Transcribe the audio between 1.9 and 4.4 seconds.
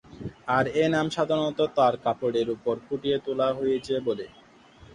কাপড়ের উপর ফুটিয়ে তুলা হয়েছে বলে।